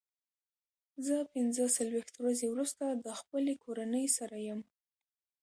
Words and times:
زه 1.05 1.15
پنځه 1.33 1.63
څلوېښت 1.77 2.15
ورځې 2.19 2.47
وروسته 2.49 2.85
د 3.05 3.07
خپلې 3.19 3.53
کورنۍ 3.63 4.05
سره 4.17 4.35
یم. 4.47 4.61